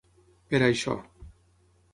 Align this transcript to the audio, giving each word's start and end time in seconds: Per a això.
Per 0.53 0.61
a 0.61 0.69
això. 0.69 0.97